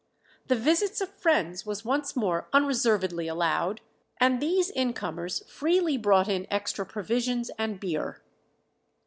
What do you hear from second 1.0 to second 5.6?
friends was once more unreservedly allowed, and these incomers